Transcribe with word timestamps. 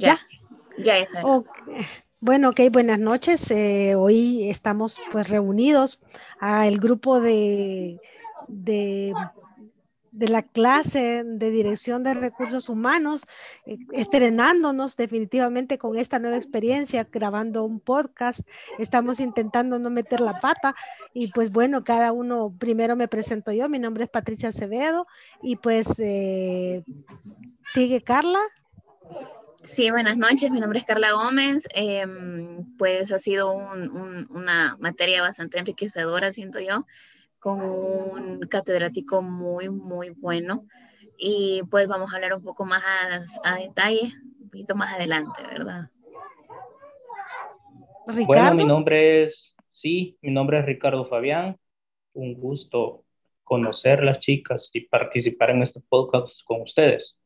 Ya, 0.00 0.18
ya, 0.78 0.98
es. 0.98 1.12
Bueno, 2.20 2.50
ok, 2.50 2.60
buenas 2.70 2.98
noches. 2.98 3.50
Eh, 3.50 3.94
hoy 3.94 4.48
estamos 4.48 4.98
pues 5.12 5.28
reunidos 5.28 6.00
al 6.38 6.78
grupo 6.78 7.20
de, 7.20 7.98
de, 8.48 9.12
la 10.12 10.42
clase 10.42 11.22
de 11.24 11.50
dirección 11.50 12.02
de 12.02 12.14
recursos 12.14 12.68
humanos, 12.68 13.26
eh, 13.64 13.78
estrenándonos 13.92 14.96
definitivamente 14.96 15.78
con 15.78 15.98
esta 15.98 16.18
nueva 16.18 16.36
experiencia, 16.36 17.06
grabando 17.10 17.64
un 17.64 17.80
podcast. 17.80 18.46
Estamos 18.78 19.20
intentando 19.20 19.78
no 19.78 19.90
meter 19.90 20.20
la 20.20 20.40
pata 20.40 20.74
y 21.14 21.30
pues 21.32 21.50
bueno, 21.50 21.84
cada 21.84 22.12
uno, 22.12 22.54
primero 22.58 22.96
me 22.96 23.08
presento 23.08 23.52
yo, 23.52 23.68
mi 23.68 23.78
nombre 23.78 24.04
es 24.04 24.10
Patricia 24.10 24.50
Acevedo 24.50 25.06
y 25.42 25.56
pues 25.56 25.98
eh, 25.98 26.84
sigue 27.72 28.02
Carla. 28.02 28.40
Sí, 29.62 29.90
buenas 29.90 30.16
noches. 30.16 30.50
Mi 30.50 30.58
nombre 30.58 30.78
es 30.78 30.86
Carla 30.86 31.12
Gómez. 31.12 31.68
Em, 31.74 32.64
pues 32.78 33.12
ha 33.12 33.18
sido 33.18 33.52
una 33.52 34.76
materia 34.80 35.20
bastante 35.20 35.58
enriquecedora, 35.58 36.32
siento 36.32 36.60
yo, 36.60 36.86
con 37.38 37.60
un 37.60 38.40
catedrático 38.48 39.20
muy, 39.20 39.68
muy 39.68 40.10
bueno. 40.10 40.66
Y 41.18 41.62
pues 41.70 41.86
vamos 41.88 42.10
a 42.10 42.16
hablar 42.16 42.34
un 42.34 42.42
poco 42.42 42.64
más 42.64 42.82
a, 43.44 43.56
detalle, 43.56 44.14
un 44.40 44.48
poquito 44.48 44.74
más 44.74 44.94
adelante, 44.94 45.42
¿verdad? 45.42 45.90
Ricardo. 48.06 48.26
Bueno, 48.26 48.54
mi 48.54 48.64
nombre 48.64 49.24
es, 49.24 49.54
sí, 49.68 50.16
mi 50.22 50.32
nombre 50.32 50.60
es 50.60 50.64
Ricardo 50.64 51.04
Fabián. 51.04 51.58
Un 52.14 52.32
gusto 52.34 53.04
conocer 53.44 54.02
las 54.02 54.20
chicas 54.20 54.70
y 54.72 54.80
participar 54.80 55.50
en 55.50 55.62
este 55.62 55.80
podcast 55.86 56.42
con 56.44 56.62
ustedes. 56.62 57.19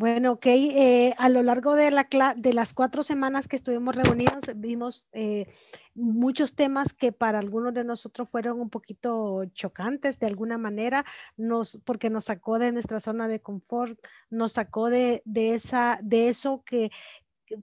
Bueno, 0.00 0.32
ok. 0.32 0.46
Eh, 0.46 1.14
a 1.18 1.28
lo 1.28 1.42
largo 1.42 1.74
de, 1.74 1.90
la 1.90 2.08
de 2.34 2.54
las 2.54 2.72
cuatro 2.72 3.02
semanas 3.02 3.48
que 3.48 3.56
estuvimos 3.56 3.94
reunidos, 3.94 4.44
vimos 4.56 5.06
eh, 5.12 5.46
muchos 5.94 6.54
temas 6.54 6.94
que 6.94 7.12
para 7.12 7.38
algunos 7.38 7.74
de 7.74 7.84
nosotros 7.84 8.30
fueron 8.30 8.62
un 8.62 8.70
poquito 8.70 9.44
chocantes 9.52 10.18
de 10.18 10.26
alguna 10.26 10.56
manera, 10.56 11.04
nos, 11.36 11.82
porque 11.84 12.08
nos 12.08 12.24
sacó 12.24 12.58
de 12.58 12.72
nuestra 12.72 12.98
zona 12.98 13.28
de 13.28 13.42
confort, 13.42 13.98
nos 14.30 14.52
sacó 14.52 14.88
de, 14.88 15.20
de, 15.26 15.52
esa, 15.54 15.98
de 16.02 16.30
eso 16.30 16.62
que, 16.64 16.90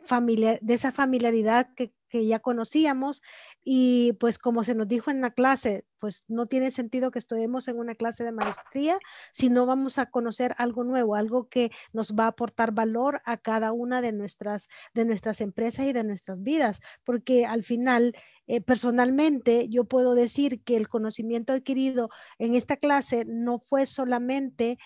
familiar, 0.06 0.60
de 0.62 0.74
esa 0.76 0.92
familiaridad 0.92 1.74
que, 1.76 1.94
que 2.10 2.26
ya 2.26 2.40
conocíamos 2.40 3.22
y 3.64 4.14
pues 4.20 4.38
como 4.38 4.64
se 4.64 4.76
nos 4.76 4.88
dijo 4.88 5.12
en 5.12 5.22
la 5.22 5.32
clase, 5.32 5.86
pues 6.00 6.26
no 6.28 6.46
tiene 6.46 6.72
sentido 6.72 7.12
que 7.12 7.20
estemos 7.20 7.68
en 7.68 7.78
una 7.78 7.96
clase 7.96 8.24
de 8.24 8.32
maestría 8.32 9.00
si 9.32 9.50
no 9.50 9.66
vamos 9.66 9.98
a 9.98 10.08
conocer 10.08 10.56
algo 10.58 10.84
nuevo, 10.84 11.16
algo 11.16 11.50
que 11.50 11.72
nos 11.94 12.14
va 12.14 12.26
a 12.26 12.28
aportar 12.28 12.72
valor 12.72 13.22
a 13.26 13.38
cada 13.38 13.72
una 13.72 14.02
de 14.02 14.12
nuestras, 14.12 14.70
de 14.94 15.06
nuestras 15.06 15.42
empresas 15.42 15.86
y 15.86 15.94
de 15.94 16.04
nuestras 16.04 16.42
vidas, 16.42 16.80
porque 17.04 17.46
al 17.46 17.64
final, 17.64 18.16
eh, 18.48 18.62
personalmente, 18.62 19.68
yo 19.70 19.86
puedo 19.86 20.16
decir 20.16 20.62
que 20.64 20.76
el 20.76 20.88
conocimiento 20.88 21.54
adquirido 21.54 22.10
en 22.38 22.56
esta 22.56 22.78
clase 22.78 23.26
no 23.26 23.58
fue 23.58 23.86
solamente 23.86 24.78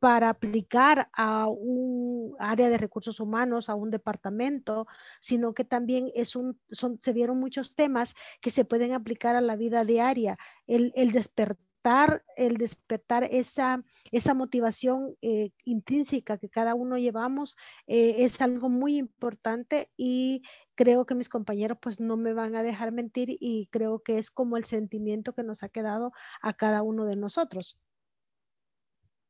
para 0.00 0.30
aplicar 0.30 1.10
a 1.12 1.46
un 1.46 2.34
área 2.38 2.70
de 2.70 2.78
recursos 2.78 3.20
humanos, 3.20 3.68
a 3.68 3.74
un 3.74 3.90
departamento, 3.90 4.86
sino 5.20 5.52
que 5.52 5.64
también 5.64 6.10
es 6.14 6.34
un, 6.34 6.58
se 6.70 7.12
vieron 7.12 7.38
muchos 7.38 7.74
temas 7.74 8.14
que 8.40 8.50
se 8.50 8.64
pueden 8.64 8.94
aplicar 8.94 9.36
a 9.36 9.42
la 9.42 9.56
vida 9.56 9.84
diaria. 9.84 10.38
El, 10.66 11.12
despertar, 11.12 12.24
el 12.36 12.56
despertar 12.56 13.24
esa, 13.24 13.84
esa 14.10 14.32
motivación 14.32 15.16
eh, 15.20 15.50
intrínseca 15.64 16.38
que 16.38 16.48
cada 16.48 16.74
uno 16.74 16.96
llevamos 16.96 17.56
eh, 17.86 18.24
es 18.24 18.40
algo 18.40 18.70
muy 18.70 18.96
importante 18.96 19.90
y 19.98 20.42
creo 20.76 21.04
que 21.04 21.14
mis 21.14 21.28
compañeros 21.28 21.76
pues 21.80 22.00
no 22.00 22.16
me 22.16 22.32
van 22.32 22.56
a 22.56 22.62
dejar 22.62 22.90
mentir 22.90 23.36
y 23.38 23.68
creo 23.70 24.02
que 24.02 24.16
es 24.16 24.30
como 24.30 24.56
el 24.56 24.64
sentimiento 24.64 25.34
que 25.34 25.42
nos 25.42 25.62
ha 25.62 25.68
quedado 25.68 26.12
a 26.40 26.54
cada 26.54 26.80
uno 26.80 27.04
de 27.04 27.16
nosotros. 27.16 27.78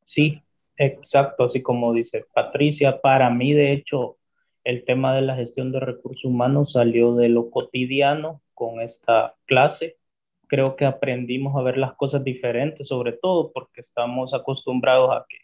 Sí, 0.05 0.43
Exacto, 0.83 1.45
así 1.45 1.61
como 1.61 1.93
dice 1.93 2.25
Patricia, 2.33 3.03
para 3.03 3.29
mí 3.29 3.53
de 3.53 3.73
hecho 3.73 4.17
el 4.65 4.87
tema 4.87 5.15
de 5.15 5.21
la 5.21 5.37
gestión 5.37 5.73
de 5.73 5.81
recursos 5.81 6.25
humanos 6.25 6.73
salió 6.73 7.15
de 7.15 7.29
lo 7.29 7.51
cotidiano 7.51 8.41
con 8.55 8.81
esta 8.81 9.35
clase. 9.45 9.99
Creo 10.47 10.77
que 10.77 10.87
aprendimos 10.87 11.55
a 11.55 11.63
ver 11.63 11.77
las 11.77 11.93
cosas 11.97 12.25
diferentes, 12.25 12.89
sobre 12.89 13.13
todo 13.13 13.53
porque 13.53 13.83
estamos 13.83 14.33
acostumbrados 14.33 15.11
a 15.11 15.27
que 15.29 15.37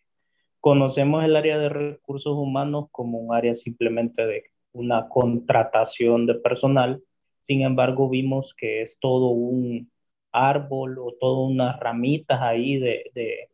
conocemos 0.59 1.23
el 1.23 1.37
área 1.37 1.59
de 1.59 1.69
recursos 1.69 2.33
humanos 2.35 2.87
como 2.91 3.19
un 3.19 3.35
área 3.35 3.55
simplemente 3.55 4.25
de 4.27 4.45
una 4.73 5.07
contratación 5.11 6.25
de 6.25 6.37
personal. 6.37 7.03
Sin 7.43 7.61
embargo, 7.61 8.09
vimos 8.09 8.55
que 8.55 8.81
es 8.81 8.99
todo 8.99 9.29
un 9.29 9.91
árbol 10.33 10.99
o 10.99 11.13
todas 11.21 11.51
unas 11.51 11.79
ramitas 11.79 12.41
ahí 12.41 12.79
de, 12.79 13.11
de 13.15 13.51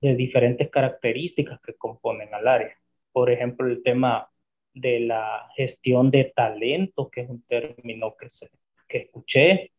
de 0.00 0.14
diferentes 0.16 0.70
características 0.70 1.60
que 1.60 1.74
componen 1.74 2.32
al 2.34 2.48
área. 2.48 2.76
Por 3.12 3.30
ejemplo, 3.30 3.66
el 3.68 3.82
tema 3.82 4.30
de 4.74 5.00
la 5.00 5.48
gestión 5.56 6.10
de 6.10 6.32
talento, 6.34 7.10
que 7.10 7.22
es 7.22 7.30
un 7.30 7.42
término 7.42 8.14
que, 8.16 8.30
se, 8.30 8.50
que 8.88 8.98
escuché, 8.98 9.72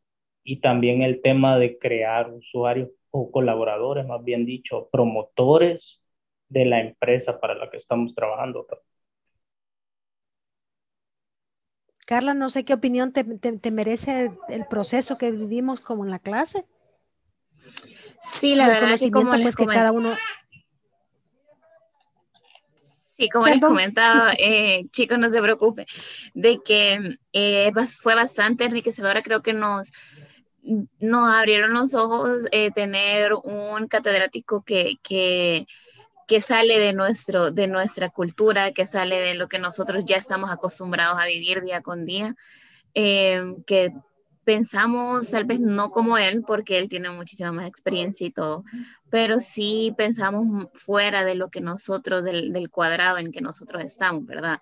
y 0.44 0.60
también 0.60 1.02
el 1.02 1.22
tema 1.22 1.58
de 1.58 1.78
crear 1.78 2.32
usuarios 2.32 2.90
o 3.12 3.32
colaboradores, 3.32 4.06
más 4.06 4.24
bien 4.24 4.46
dicho, 4.46 4.90
promotores 4.92 6.02
de 6.50 6.66
la 6.66 6.82
empresa 6.82 7.40
para 7.40 7.56
la 7.56 7.70
que 7.70 7.78
estamos 7.78 8.14
trabajando. 8.16 8.68
Carla, 12.06 12.34
no 12.34 12.50
sé 12.50 12.66
qué 12.66 12.74
opinión 12.74 13.14
te, 13.14 13.24
te 13.24 13.72
merece 13.72 14.32
el 14.50 14.66
proceso 14.66 15.18
que 15.18 15.32
vivimos 15.32 15.80
como 15.82 16.04
en 16.04 16.12
la 16.12 16.20
clase. 16.20 16.66
Sí, 18.22 18.56
la 18.56 18.68
verdad 18.68 18.98
que 19.00 19.12
como 19.12 19.36
les 19.36 19.56
pues, 19.56 19.68
cada 19.68 19.92
uno... 19.92 20.16
Sí, 23.18 23.30
como 23.30 23.46
les 23.46 23.60
comentaba, 23.60 24.34
eh, 24.38 24.88
chicos, 24.92 25.20
no 25.20 25.30
se 25.30 25.42
preocupe, 25.42 25.86
de 26.34 26.60
que 26.64 27.20
eh, 27.34 27.72
fue 28.00 28.16
bastante 28.16 28.64
enriquecedora, 28.64 29.22
creo 29.22 29.44
que 29.44 29.54
nos, 29.54 29.92
nos 31.00 31.32
abrieron 31.32 31.74
los 31.74 31.94
ojos 31.94 32.46
eh, 32.52 32.72
tener 32.72 33.34
un 33.34 33.88
catedrático 33.88 34.64
que, 34.64 34.96
que, 35.04 35.68
que 36.28 36.42
sale 36.42 36.80
de, 36.80 36.94
nuestro, 36.94 37.52
de 37.52 37.68
nuestra 37.68 38.10
cultura, 38.10 38.72
que 38.72 38.88
sale 38.88 39.20
de 39.20 39.36
lo 39.36 39.48
que 39.48 39.60
nosotros 39.60 40.04
ya 40.04 40.16
estamos 40.16 40.50
acostumbrados 40.50 41.20
a 41.20 41.28
vivir 41.28 41.62
día 41.62 41.82
con 41.82 42.06
día, 42.06 42.36
que 42.94 43.94
pensamos 44.44 45.30
tal 45.30 45.46
vez 45.46 45.60
no 45.60 45.92
como 45.92 46.18
él, 46.18 46.44
porque 46.46 46.78
él 46.78 46.90
tiene 46.90 47.10
muchísima 47.10 47.52
más 47.52 47.68
experiencia 47.68 48.26
y 48.26 48.32
todo, 48.32 48.64
pero 49.10 49.40
sí 49.40 49.94
pensamos 49.98 50.68
fuera 50.74 51.24
de 51.24 51.36
lo 51.36 51.50
que 51.50 51.62
nosotros, 51.62 52.24
del, 52.24 52.70
cuadrado 52.70 53.18
en 53.18 53.32
que 53.32 53.42
nosotros 53.42 53.84
estamos, 53.84 54.26
¿verdad? 54.26 54.60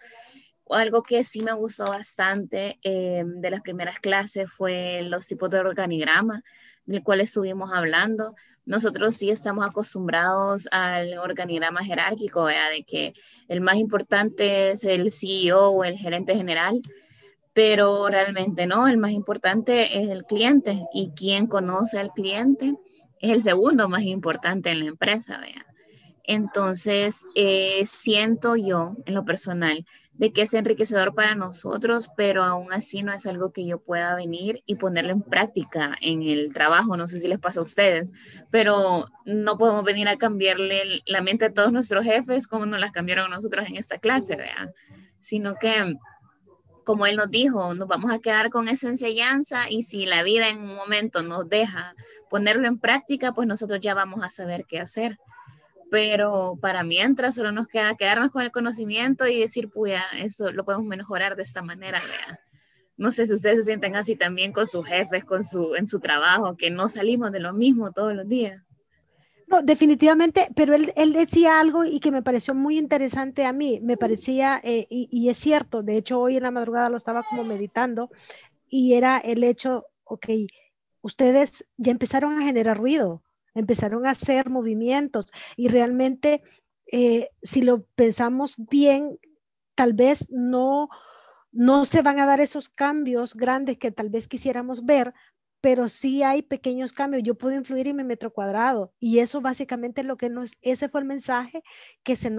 Algo 0.69 1.01
que 1.01 1.23
sí 1.23 1.41
me 1.41 1.53
gustó 1.53 1.85
bastante 1.85 2.79
eh, 2.83 3.23
de 3.25 3.51
las 3.51 3.61
primeras 3.61 3.99
clases 3.99 4.51
fue 4.51 5.01
los 5.03 5.25
tipos 5.25 5.49
de 5.49 5.59
organigrama, 5.59 6.43
del 6.85 7.03
cual 7.03 7.21
estuvimos 7.21 7.71
hablando. 7.73 8.35
Nosotros 8.65 9.15
sí 9.15 9.31
estamos 9.31 9.65
acostumbrados 9.65 10.67
al 10.71 11.17
organigrama 11.17 11.83
jerárquico, 11.83 12.45
de 12.45 12.83
que 12.85 13.13
el 13.47 13.61
más 13.61 13.75
importante 13.75 14.71
es 14.71 14.83
el 14.83 15.11
CEO 15.11 15.69
o 15.69 15.83
el 15.83 15.97
gerente 15.97 16.35
general, 16.35 16.81
pero 17.59 18.07
realmente 18.07 18.65
no, 18.65 18.87
el 18.87 18.95
más 18.95 19.11
importante 19.11 20.01
es 20.01 20.09
el 20.09 20.23
cliente 20.23 20.81
y 20.93 21.09
quien 21.09 21.45
conoce 21.45 21.99
al 21.99 22.11
cliente 22.11 22.77
es 23.19 23.31
el 23.31 23.41
segundo 23.41 23.89
más 23.89 24.03
importante 24.03 24.69
en 24.69 24.79
la 24.79 24.85
empresa, 24.85 25.39
vea. 25.39 25.65
Entonces, 26.23 27.25
eh, 27.35 27.81
siento 27.85 28.55
yo, 28.55 28.95
en 29.05 29.13
lo 29.13 29.25
personal, 29.25 29.85
de 30.13 30.31
que 30.31 30.43
es 30.43 30.53
enriquecedor 30.53 31.13
para 31.13 31.35
nosotros, 31.35 32.09
pero 32.15 32.45
aún 32.45 32.71
así 32.71 33.03
no 33.03 33.11
es 33.11 33.25
algo 33.25 33.51
que 33.51 33.67
yo 33.67 33.83
pueda 33.83 34.15
venir 34.15 34.63
y 34.65 34.75
ponerlo 34.75 35.11
en 35.11 35.21
práctica 35.21 35.97
en 35.99 36.23
el 36.23 36.53
trabajo. 36.53 36.95
No 36.95 37.07
sé 37.07 37.19
si 37.19 37.27
les 37.27 37.39
pasa 37.39 37.59
a 37.59 37.63
ustedes, 37.63 38.13
pero 38.51 39.05
no 39.25 39.57
podemos 39.57 39.83
venir 39.83 40.07
a 40.07 40.15
cambiarle 40.15 41.01
la 41.05 41.19
mente 41.19 41.43
a 41.43 41.53
todos 41.53 41.73
nuestros 41.73 42.05
jefes 42.05 42.47
como 42.47 42.65
nos 42.65 42.79
las 42.79 42.93
cambiaron 42.93 43.29
nosotros 43.29 43.67
en 43.67 43.75
esta 43.75 43.97
clase, 43.97 44.37
vea. 44.37 44.71
Sino 45.19 45.55
que 45.55 45.97
como 46.89 47.05
él 47.05 47.17
nos 47.17 47.29
dijo, 47.29 47.75
nos 47.75 47.87
vamos 47.87 48.09
a 48.09 48.17
quedar 48.17 48.49
con 48.49 48.67
esa 48.67 48.89
enseñanza 48.89 49.69
y 49.69 49.83
si 49.83 50.07
la 50.07 50.23
vida 50.23 50.49
en 50.49 50.57
un 50.57 50.73
momento 50.73 51.21
nos 51.21 51.47
deja 51.47 51.93
ponerlo 52.31 52.67
en 52.67 52.79
práctica, 52.79 53.31
pues 53.31 53.47
nosotros 53.47 53.79
ya 53.79 53.93
vamos 53.93 54.23
a 54.23 54.31
saber 54.31 54.65
qué 54.67 54.79
hacer. 54.79 55.19
Pero 55.91 56.57
para 56.59 56.81
mientras 56.81 57.35
solo 57.35 57.51
nos 57.51 57.67
queda 57.67 57.93
quedarnos 57.93 58.31
con 58.31 58.41
el 58.41 58.51
conocimiento 58.51 59.27
y 59.27 59.39
decir, 59.39 59.69
puya, 59.69 60.03
esto 60.17 60.51
lo 60.51 60.65
podemos 60.65 60.87
mejorar 60.87 61.35
de 61.35 61.43
esta 61.43 61.61
manera. 61.61 62.01
No 62.97 63.11
sé 63.11 63.27
si 63.27 63.33
ustedes 63.33 63.57
se 63.57 63.63
sienten 63.65 63.95
así 63.95 64.15
también 64.15 64.51
con 64.51 64.65
sus 64.65 64.83
jefes, 64.87 65.23
con 65.23 65.43
su, 65.43 65.75
en 65.75 65.87
su 65.87 65.99
trabajo, 65.99 66.57
que 66.57 66.71
no 66.71 66.87
salimos 66.87 67.31
de 67.31 67.39
lo 67.39 67.53
mismo 67.53 67.91
todos 67.91 68.15
los 68.15 68.27
días. 68.27 68.63
No, 69.49 69.63
definitivamente, 69.63 70.47
pero 70.55 70.75
él, 70.75 70.93
él, 70.95 71.11
decía 71.13 71.59
algo 71.59 71.83
y 71.83 71.99
que 71.99 72.11
me 72.11 72.21
pareció 72.21 72.53
muy 72.53 72.77
interesante 72.77 73.45
a 73.45 73.53
mí, 73.53 73.79
me 73.81 73.97
parecía, 73.97 74.61
eh, 74.63 74.85
y, 74.89 75.07
y, 75.11 75.29
es 75.29 75.39
cierto, 75.39 75.81
de 75.81 75.97
hecho 75.97 76.19
hoy 76.21 76.37
en 76.37 76.43
la 76.43 76.51
madrugada 76.51 76.89
lo 76.89 76.97
estaba 76.97 77.23
como 77.23 77.43
meditando, 77.43 78.11
y 78.69 78.93
era 78.93 79.17
el 79.17 79.43
hecho, 79.43 79.87
ok, 80.03 80.27
ustedes 81.01 81.65
ya 81.77 81.91
empezaron 81.91 82.39
a 82.39 82.43
generar 82.43 82.77
ruido, 82.77 83.23
empezaron 83.55 84.05
a 84.05 84.11
hacer 84.11 84.49
movimientos 84.49 85.31
y 85.57 85.67
realmente 85.67 86.43
eh, 86.91 87.29
si 87.41 87.61
lo 87.61 87.83
pensamos 87.95 88.55
bien, 88.57 89.19
tal 89.75 89.93
vez 89.93 90.27
no, 90.29 90.89
no 91.51 91.85
se 91.85 92.01
van 92.01 92.19
a 92.19 92.25
dar 92.25 92.39
esos 92.39 92.69
cambios 92.69 93.33
grandes 93.33 93.77
que 93.77 93.91
tal 93.91 94.09
vez 94.09 94.27
quisiéramos 94.27 94.85
ver, 94.85 95.13
pero 95.61 95.87
sí 95.87 96.23
hay 96.23 96.41
pequeños 96.41 96.93
cambios. 96.93 97.23
Yo 97.23 97.35
puedo 97.35 97.55
influir 97.55 97.87
en 97.87 97.95
mi 97.97 98.03
metro 98.03 98.31
cuadrado 98.31 98.93
y 98.99 99.19
eso 99.19 99.41
básicamente 99.41 100.03
lo 100.03 100.17
que 100.17 100.29
nos, 100.29 100.53
ese 100.61 100.89
fue 100.89 101.01
el 101.01 101.07
mensaje 101.07 101.63
que, 102.03 102.15
se 102.15 102.31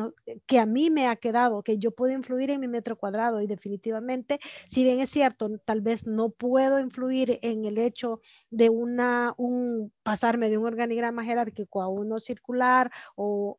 que 0.47 0.59
a 0.59 0.67
mí 0.67 0.91
me 0.91 1.07
ha 1.07 1.17
quedado, 1.17 1.63
que 1.63 1.79
yo 1.79 1.91
puedo 1.91 2.13
influir 2.13 2.51
en 2.51 2.61
mi 2.61 2.69
metro 2.69 2.97
cuadrado 2.97 3.41
y 3.41 3.47
definitivamente, 3.47 4.41
si 4.67 4.85
bien 4.85 5.01
es 5.01 5.11
cierto, 5.11 5.51
tal 5.65 5.81
vez 5.81 6.07
no 6.07 6.31
puedo 6.31 6.81
influir 6.81 7.39
en 7.43 7.65
el 7.65 7.79
hecho 7.79 8.21
de 8.51 8.71
una, 8.71 9.35
un 9.37 9.93
pasarme 10.03 10.49
de 10.49 10.59
un 10.59 10.67
organigrama 10.67 11.25
jerárquico 11.25 11.83
a 11.83 11.89
uno 11.89 12.19
circular 12.19 12.91
o, 13.17 13.59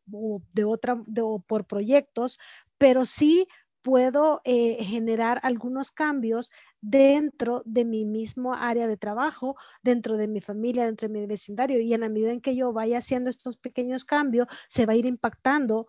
de 0.54 0.63
otra, 0.63 1.02
o 1.22 1.40
por 1.40 1.66
proyectos, 1.66 2.40
pero 2.78 3.06
sí 3.06 3.48
puedo 3.81 4.42
eh, 4.44 4.83
generar 4.83 5.39
algunos 5.44 5.92
cambios 5.92 6.51
dentro 6.81 7.63
de 7.66 7.86
mi 7.86 8.06
mismo 8.06 8.54
área 8.54 8.88
de 8.88 8.98
trabajo, 8.98 9.56
dentro 9.83 10.18
de 10.18 10.28
mi 10.28 10.42
familia, 10.42 10.86
dentro 10.86 11.07
de 11.07 11.13
mi 11.13 11.25
vecindario. 11.25 11.80
Y 11.80 11.94
en 11.94 12.01
la 12.01 12.10
medida 12.10 12.31
en 12.31 12.42
que 12.42 12.56
yo 12.56 12.74
vaya 12.74 13.00
haciendo 13.00 13.30
estos 13.30 13.57
pequeños 13.57 14.06
cambios, 14.06 14.48
se 14.69 14.86
va 14.86 14.94
a 14.94 14.95
ir 14.95 15.06
impactando 15.06 15.88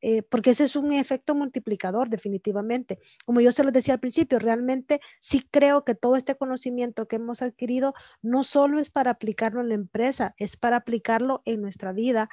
eh, 0.00 0.22
porque 0.22 0.50
ese 0.50 0.64
es 0.64 0.76
un 0.76 0.92
efecto 0.92 1.34
multiplicador 1.34 2.08
definitivamente. 2.08 3.00
Como 3.24 3.40
yo 3.40 3.52
se 3.52 3.64
lo 3.64 3.72
decía 3.72 3.94
al 3.94 4.00
principio, 4.00 4.38
realmente 4.38 5.00
sí 5.20 5.46
creo 5.50 5.84
que 5.84 5.94
todo 5.94 6.16
este 6.16 6.36
conocimiento 6.36 7.08
que 7.08 7.16
hemos 7.16 7.42
adquirido 7.42 7.94
no 8.22 8.44
solo 8.44 8.78
es 8.78 8.90
para 8.90 9.10
aplicarlo 9.10 9.60
en 9.60 9.68
la 9.68 9.74
empresa, 9.74 10.34
es 10.38 10.56
para 10.56 10.76
aplicarlo 10.76 11.42
en 11.44 11.62
nuestra 11.62 11.92
vida, 11.92 12.28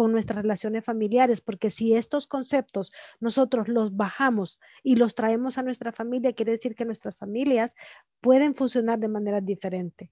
con 0.00 0.12
nuestras 0.12 0.40
relaciones 0.40 0.82
familiares, 0.82 1.42
porque 1.42 1.68
si 1.68 1.94
estos 1.94 2.26
conceptos 2.26 2.90
nosotros 3.20 3.68
los 3.68 3.94
bajamos 3.94 4.58
y 4.82 4.96
los 4.96 5.14
traemos 5.14 5.58
a 5.58 5.62
nuestra 5.62 5.92
familia, 5.92 6.32
quiere 6.32 6.52
decir 6.52 6.74
que 6.74 6.86
nuestras 6.86 7.18
familias 7.18 7.76
pueden 8.22 8.54
funcionar 8.54 8.98
de 8.98 9.08
manera 9.08 9.42
diferente. 9.42 10.10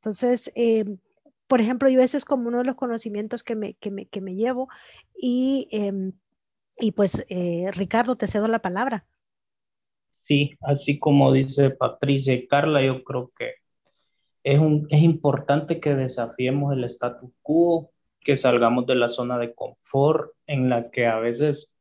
Entonces, 0.00 0.50
eh, 0.56 0.86
por 1.46 1.60
ejemplo, 1.60 1.88
yo 1.88 2.00
ese 2.00 2.16
es 2.16 2.24
como 2.24 2.48
uno 2.48 2.58
de 2.58 2.64
los 2.64 2.74
conocimientos 2.74 3.44
que 3.44 3.54
me, 3.54 3.74
que 3.74 3.92
me, 3.92 4.06
que 4.06 4.20
me 4.20 4.34
llevo 4.34 4.70
y, 5.16 5.68
em, 5.70 6.14
y 6.80 6.90
pues, 6.90 7.24
eh, 7.28 7.70
Ricardo, 7.74 8.16
te 8.16 8.26
cedo 8.26 8.48
la 8.48 8.58
palabra. 8.58 9.06
Sí, 10.24 10.50
así 10.62 10.98
como 10.98 11.32
dice 11.32 11.70
Patricia 11.70 12.34
y 12.34 12.48
Carla, 12.48 12.84
yo 12.84 13.04
creo 13.04 13.30
que 13.38 13.52
es, 14.42 14.58
un, 14.58 14.88
es 14.90 15.00
importante 15.00 15.78
que 15.78 15.94
desafiemos 15.94 16.72
el 16.72 16.82
status 16.82 17.30
quo, 17.40 17.92
que 18.28 18.36
salgamos 18.36 18.84
de 18.84 18.94
la 18.94 19.08
zona 19.08 19.38
de 19.38 19.54
confort 19.54 20.32
en 20.46 20.68
la 20.68 20.90
que 20.90 21.06
a 21.06 21.18
veces, 21.18 21.74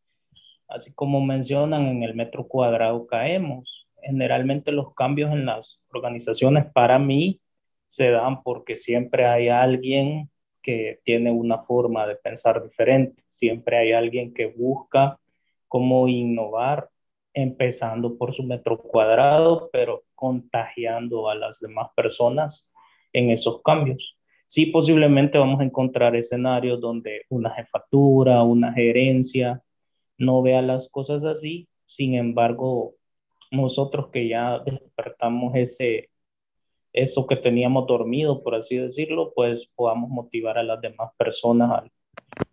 así 0.69 0.93
como 0.93 1.19
mencionan, 1.19 1.87
en 1.87 2.03
el 2.03 2.15
metro 2.15 2.47
cuadrado 2.47 3.05
caemos. 3.05 3.89
Generalmente 4.01 4.71
los 4.71 4.93
cambios 4.93 5.33
en 5.33 5.45
las 5.45 5.81
organizaciones 5.89 6.65
para 6.71 6.99
mí 6.99 7.41
se 7.87 8.11
dan 8.11 8.43
porque 8.43 8.77
siempre 8.77 9.25
hay 9.25 9.49
alguien 9.49 10.29
que 10.63 11.01
tiene 11.03 11.31
una 11.31 11.63
forma 11.63 12.07
de 12.07 12.15
pensar 12.15 12.63
diferente, 12.63 13.21
siempre 13.27 13.79
hay 13.79 13.91
alguien 13.91 14.33
que 14.33 14.45
busca 14.45 15.19
cómo 15.67 16.07
innovar, 16.07 16.89
empezando 17.33 18.17
por 18.17 18.33
su 18.33 18.43
metro 18.43 18.77
cuadrado, 18.77 19.69
pero 19.73 20.05
contagiando 20.15 21.29
a 21.29 21.35
las 21.35 21.59
demás 21.59 21.89
personas 21.93 22.69
en 23.11 23.31
esos 23.31 23.61
cambios. 23.63 24.16
Sí, 24.47 24.67
posiblemente 24.67 25.37
vamos 25.37 25.59
a 25.59 25.65
encontrar 25.65 26.15
escenarios 26.15 26.79
donde 26.79 27.23
una 27.29 27.51
jefatura, 27.51 28.43
una 28.43 28.73
gerencia 28.73 29.61
no 30.17 30.41
vea 30.41 30.61
las 30.61 30.89
cosas 30.89 31.23
así. 31.25 31.67
Sin 31.85 32.15
embargo, 32.15 32.95
nosotros 33.51 34.07
que 34.11 34.27
ya 34.29 34.59
despertamos 34.59 35.53
ese, 35.55 36.09
eso 36.93 37.27
que 37.27 37.35
teníamos 37.35 37.87
dormido, 37.87 38.41
por 38.41 38.55
así 38.55 38.77
decirlo, 38.77 39.33
pues 39.35 39.69
podamos 39.75 40.09
motivar 40.09 40.57
a 40.57 40.63
las 40.63 40.81
demás 40.81 41.11
personas 41.17 41.71
al, 41.71 41.91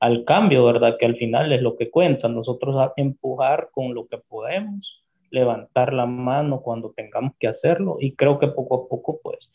al 0.01 0.25
cambio, 0.25 0.65
¿verdad? 0.65 0.97
Que 0.99 1.07
al 1.07 1.17
final 1.17 1.53
es 1.53 1.63
lo 1.63 1.77
que 1.77 1.91
cuenta. 1.91 2.29
Nosotros 2.29 2.77
empujar 2.97 3.71
con 3.73 3.95
lo 3.95 4.07
que 4.09 4.19
podemos, 4.19 5.05
levantar 5.31 5.93
la 5.93 6.07
mano 6.07 6.61
cuando 6.61 6.93
tengamos 6.93 7.35
que 7.39 7.49
hacerlo 7.49 7.99
y 8.01 8.15
creo 8.15 8.39
que 8.39 8.49
poco 8.49 8.75
a 8.85 8.89
poco, 8.89 9.21
pues, 9.23 9.51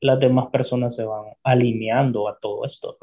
las 0.00 0.18
demás 0.20 0.48
personas 0.48 0.94
se 0.94 1.04
van 1.04 1.24
alineando 1.42 2.28
a 2.28 2.38
todo 2.38 2.64
esto. 2.64 2.96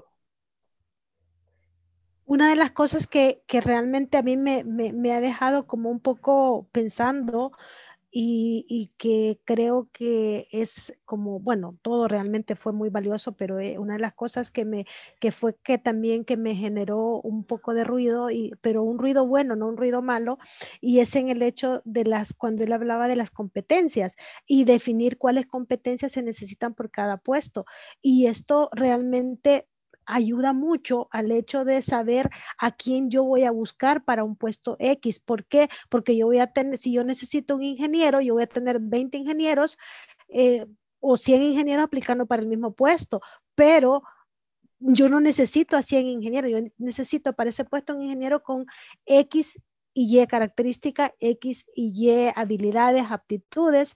Una 2.26 2.50
de 2.50 2.56
las 2.56 2.72
cosas 2.72 3.06
que, 3.06 3.44
que 3.48 3.62
realmente 3.62 4.18
a 4.18 4.24
mí 4.24 4.38
me, 4.38 4.64
me, 4.64 4.94
me, 4.94 5.12
ha 5.12 5.20
dejado 5.20 5.68
como 5.68 5.90
un 5.90 6.00
poco 6.00 6.68
pensando 6.72 7.52
y, 8.16 8.94
que 8.98 9.40
creo 9.44 9.86
que 9.92 10.48
es 10.52 10.94
como, 11.04 11.40
bueno, 11.40 11.78
todo 11.82 12.08
realmente 12.08 12.56
fue 12.56 12.72
muy 12.72 12.90
valioso, 12.90 13.36
pero 13.36 13.60
eh, 13.60 13.80
una 13.80 13.94
de 13.94 14.00
las 14.00 14.14
cosas 14.14 14.52
que 14.52 14.66
me, 14.66 14.86
que 15.20 15.32
fue 15.32 15.56
que 15.64 15.80
también 15.80 16.24
que 16.24 16.38
me 16.38 16.56
generó 16.56 17.22
un 17.22 17.44
poco 17.44 17.74
de 17.74 17.84
ruido, 17.84 18.30
y, 18.30 18.54
pero 18.62 18.84
un 18.84 19.00
ruido 19.00 19.26
bueno, 19.26 19.56
no 19.56 19.68
un 19.68 19.78
ruido 19.78 20.04
malo, 20.04 20.38
y 20.80 21.00
es 21.00 21.16
en 21.16 21.30
el 21.30 21.42
hecho 21.42 21.82
de 21.86 22.06
las, 22.06 22.34
cuando 22.34 22.64
él 22.64 22.74
hablaba 22.74 23.08
de 23.08 23.16
las 23.16 23.32
competencias 23.32 24.16
y 24.46 24.66
definir 24.66 25.18
cuáles 25.18 25.48
competencias 25.48 26.12
se 26.12 26.22
necesitan 26.22 26.76
por 26.76 26.92
cada 26.92 27.18
puesto. 27.18 27.66
Y 28.02 28.28
esto 28.28 28.70
realmente 28.74 29.68
ayuda 30.06 30.54
mucho 30.54 31.08
al 31.12 31.32
hecho 31.32 31.66
de 31.66 31.82
saber 31.82 32.30
a 32.58 32.72
quién 32.72 33.10
yo 33.10 33.24
voy 33.24 33.44
a 33.44 33.52
buscar 33.52 34.04
para 34.04 34.24
un 34.24 34.36
puesto 34.36 34.76
X. 34.80 35.20
¿Por 35.20 35.46
qué? 35.46 35.70
Porque 35.90 36.16
yo 36.16 36.28
voy 36.28 36.40
a 36.40 36.48
tener, 36.48 36.78
si 36.78 36.94
yo 36.94 37.04
necesito 37.04 37.56
un 37.56 37.64
ingeniero, 37.64 38.22
yo 38.22 38.34
voy 38.34 38.44
a 38.44 38.48
tener 38.48 38.80
20 38.80 39.18
ingenieros 39.18 39.78
eh, 40.30 40.66
o 41.00 41.18
100 41.18 41.44
ingenieros 41.44 41.84
aplicando 41.84 42.26
para 42.26 42.42
el 42.42 42.48
mismo 42.48 42.74
puesto, 42.74 43.22
pero 43.56 44.04
yo 44.80 45.10
no 45.10 45.20
necesito 45.20 45.78
a 45.78 45.84
100 45.84 46.08
ingenieros, 46.08 46.52
yo 46.52 46.60
necesito 46.78 47.34
para 47.34 47.50
ese 47.50 47.66
puesto 47.66 47.96
un 47.96 48.02
ingeniero 48.02 48.44
con 48.44 48.66
X 49.06 49.60
y 49.94 50.20
Y 50.20 50.28
características, 50.28 51.12
X 51.20 51.66
y 51.76 51.94
Y 51.96 52.32
habilidades, 52.36 53.06
aptitudes, 53.10 53.96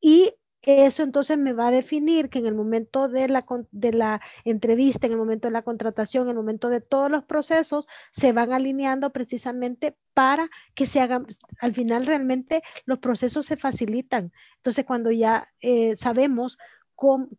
y 0.00 0.32
eso 0.62 1.02
entonces 1.02 1.38
me 1.38 1.52
va 1.52 1.68
a 1.68 1.70
definir 1.72 2.30
que 2.30 2.38
en 2.38 2.46
el 2.46 2.54
momento 2.54 3.08
de 3.08 3.28
la, 3.28 3.44
de 3.72 3.92
la 3.92 4.20
entrevista, 4.44 5.06
en 5.06 5.12
el 5.12 5.18
momento 5.18 5.48
de 5.48 5.52
la 5.52 5.62
contratación, 5.62 6.24
en 6.24 6.30
el 6.30 6.36
momento 6.36 6.68
de 6.68 6.80
todos 6.80 7.10
los 7.10 7.24
procesos, 7.24 7.86
se 8.10 8.32
van 8.32 8.52
alineando 8.52 9.10
precisamente 9.10 9.96
para 10.14 10.48
que 10.74 10.86
se 10.86 11.00
hagan, 11.00 11.26
al 11.60 11.72
final 11.72 12.06
realmente 12.06 12.62
los 12.84 12.98
procesos 12.98 13.46
se 13.46 13.56
facilitan. 13.56 14.32
Entonces, 14.58 14.84
cuando 14.84 15.10
ya 15.10 15.48
eh, 15.60 15.96
sabemos 15.96 16.58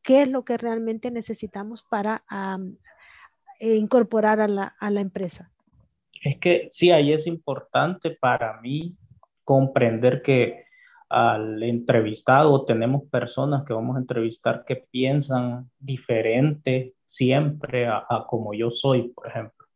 qué 0.01 0.24
es 0.24 0.30
lo 0.30 0.44
que 0.44 0.58
realmente 0.58 1.10
necesitamos 1.12 1.84
para 1.84 2.24
eh, 3.60 3.75
incorporar 3.75 4.42
a 4.42 4.48
la, 4.48 4.75
a 4.80 4.89
la 4.92 5.01
empresa. 5.01 5.51
Es 6.22 6.38
que 6.39 6.68
sí, 6.72 6.92
ahí 6.92 7.13
es 7.13 7.27
importante 7.27 8.12
para 8.12 8.60
mí 8.62 8.98
comprender 9.44 10.22
que 10.22 10.62
al 11.13 11.62
entrevistado, 11.62 12.65
tenemos 12.65 13.03
personas 13.12 13.63
que 13.65 13.74
vamos 13.74 13.96
a 13.96 14.00
entrevistar 14.00 14.65
que 14.65 14.77
piensan 14.89 15.70
diferente 15.77 16.96
siempre 17.05 17.86
a, 17.86 18.25
como 18.27 18.55
yo 18.55 18.72
soy, 18.72 19.10
por 19.10 19.27
ejemplo. 19.27 19.67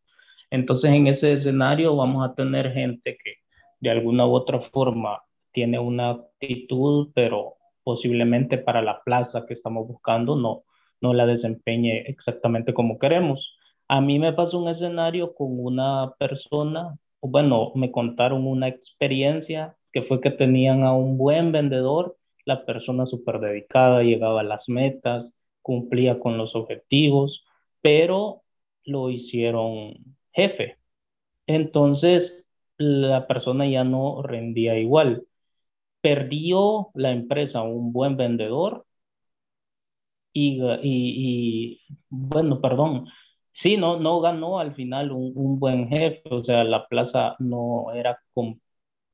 Entonces, 0.50 0.92
en 0.92 1.06
ese 1.06 1.34
escenario 1.34 1.96
vamos 1.96 2.28
a 2.28 2.34
tener 2.34 2.74
gente 2.74 3.20
que 3.24 3.36
de 3.80 3.92
alguna 3.92 4.26
u 4.26 4.34
otra 4.34 4.62
forma 4.62 5.22
tiene 5.52 5.78
una 5.78 6.10
actitud, 6.10 7.12
pero 7.14 7.58
posiblemente 7.84 8.58
para 8.58 8.82
la 8.82 9.04
plaza 9.04 9.46
que 9.46 9.54
estamos 9.54 9.88
buscando 9.88 10.36
no, 10.36 10.64
no 11.02 11.14
la 11.14 11.28
desempeñe 11.28 12.00
exactamente 12.08 12.74
como 12.74 12.98
queremos. 12.98 13.56
A 13.88 14.02
mí 14.02 14.18
me 14.18 14.34
pasó 14.34 14.58
un 14.58 14.70
escenario 14.70 15.36
con 15.36 15.50
una 15.60 16.14
persona, 16.18 16.98
bueno, 17.22 17.72
me 17.76 17.92
contaron 17.92 18.48
una 18.48 18.68
experiencia 18.68 19.76
que 19.98 20.04
fue 20.04 20.22
que 20.22 20.30
tenían 20.30 20.84
a 20.84 20.94
un 20.94 21.18
buen 21.18 21.52
vendedor, 21.52 22.18
la 22.46 22.66
persona 22.66 23.08
súper 23.08 23.40
dedicada, 23.40 24.04
llegaba 24.04 24.42
a 24.42 24.44
las 24.44 24.70
metas, 24.70 25.34
cumplía 25.64 26.20
con 26.20 26.38
los 26.38 26.56
objetivos, 26.56 27.44
pero 27.82 28.44
lo 28.86 29.10
hicieron 29.10 29.96
jefe. 30.34 30.78
Entonces, 31.48 32.50
la 32.78 33.28
persona 33.28 33.68
ya 33.68 33.84
no 33.84 34.22
rendía 34.24 34.78
igual. 34.80 35.26
Perdió 36.02 36.90
la 36.96 37.12
empresa 37.12 37.64
un 37.64 37.94
buen 37.94 38.18
vendedor 38.18 38.86
y, 40.34 41.82
bueno, 42.10 42.62
perdón, 42.62 43.08
sí, 43.52 43.78
no, 43.78 44.00
no 44.00 44.22
ganó 44.22 44.60
al 44.60 44.76
final 44.76 45.12
un, 45.12 45.60
buen 45.60 45.90
jefe, 45.90 46.22
o 46.30 46.44
sea, 46.44 46.64
la 46.64 46.88
plaza 46.88 47.36
no 47.40 47.92
era, 47.94 48.22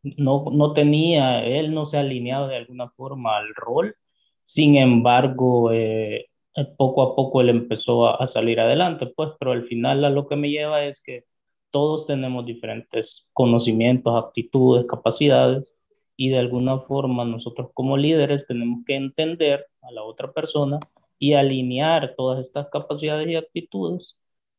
no, 0.03 0.45
no 0.51 0.73
tenía, 0.73 1.43
él 1.45 1.73
no 1.73 1.85
se 1.85 1.97
ha 1.97 2.01
alineado 2.01 2.47
de 2.47 2.57
alguna 2.57 2.89
forma 2.89 3.37
al 3.37 3.53
rol, 3.55 3.95
sin 4.43 4.75
embargo, 4.77 5.71
eh, 5.71 6.29
poco 6.77 7.01
a 7.03 7.15
poco 7.15 7.41
él 7.41 7.49
empezó 7.49 8.07
a, 8.07 8.27
salir 8.27 8.59
adelante, 8.59 9.07
pues, 9.07 9.31
pero 9.39 9.51
al 9.53 9.65
final 9.65 10.05
a 10.05 10.09
lo 10.09 10.27
que 10.27 10.35
me 10.35 10.49
lleva 10.49 10.85
es 10.85 11.01
que 11.01 11.25
todos 11.71 12.05
tenemos 12.07 12.45
diferentes 12.45 13.27
conocimientos, 13.33 14.23
actitudes, 14.23 14.85
capacidades, 14.85 15.73
y 16.15 16.29
de 16.29 16.39
alguna 16.39 16.79
forma 16.79 17.25
nosotros 17.25 17.71
como 17.73 17.97
líderes 17.97 18.45
tenemos 18.47 18.83
que 18.85 18.95
entender 18.95 19.67
a 19.81 19.91
la 19.91 20.03
otra 20.03 20.31
persona 20.31 20.79
y 21.17 21.33
alinear 21.33 22.15
todas 22.15 22.39
estas 22.45 22.69
capacidades 22.69 23.27
y 23.29 23.35
actitudes 23.35 24.17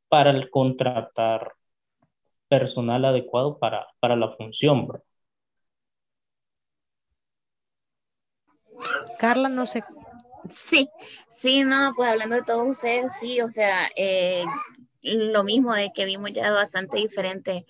para 0.09 0.31
el 0.31 0.51
contratar 0.51 1.53
personal 2.49 3.05
adecuado 3.05 3.59
para, 3.59 3.87
para 4.01 4.17
la 4.17 4.31
función. 4.31 4.89
Carla, 9.19 9.49
no 9.49 9.67
sé. 9.67 9.85
Sí, 10.51 10.89
sí, 11.31 11.65
no, 11.65 11.93
pues 11.97 12.09
hablando 12.09 12.37
de 12.37 12.43
todos 12.43 12.69
ustedes, 12.69 13.13
sí, 13.19 13.41
o 13.41 13.51
sea, 13.51 13.89
eh, 13.97 14.45
lo 15.03 15.45
mismo 15.45 15.75
de 15.75 15.91
que 15.95 16.05
vimos 16.05 16.33
ya 16.33 16.51
bastante 16.51 16.99
diferente 16.99 17.65